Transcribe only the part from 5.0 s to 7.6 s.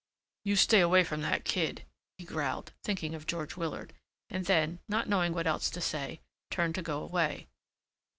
knowing what else to say, turned to go away.